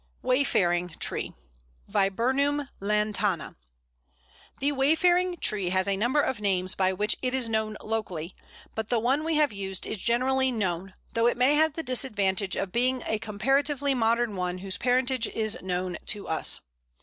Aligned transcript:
]Wayfaring 0.33 0.87
tree 0.97 1.35
(Viburnum 1.87 2.67
lantana). 2.79 3.55
The 4.57 4.71
Wayfaring 4.71 5.37
tree 5.37 5.69
has 5.69 5.87
a 5.87 5.95
number 5.95 6.19
of 6.21 6.39
names 6.41 6.73
by 6.73 6.91
which 6.91 7.15
it 7.21 7.35
is 7.35 7.47
known 7.47 7.77
locally, 7.83 8.35
but 8.73 8.87
the 8.87 8.97
one 8.97 9.23
we 9.23 9.35
have 9.35 9.53
used 9.53 9.85
is 9.85 9.99
generally 9.99 10.51
known, 10.51 10.95
though 11.13 11.27
it 11.27 11.37
may 11.37 11.53
have 11.53 11.73
the 11.73 11.83
disadvantage 11.83 12.55
of 12.55 12.71
being 12.71 13.03
a 13.05 13.19
comparatively 13.19 13.93
modern 13.93 14.35
one 14.35 14.57
whose 14.57 14.75
parentage 14.79 15.27
is 15.27 15.61
known 15.61 15.97
to 16.07 16.27
us. 16.27 16.61